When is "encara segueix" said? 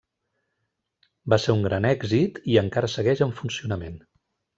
2.63-3.21